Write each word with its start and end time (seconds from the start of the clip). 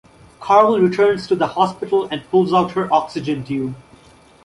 Karl 0.39 0.79
returns 0.79 1.27
to 1.27 1.35
the 1.35 1.45
hospital 1.45 2.07
and 2.09 2.27
pulls 2.31 2.51
out 2.51 2.71
her 2.71 2.91
oxygen 2.91 3.43
tube. 3.43 3.75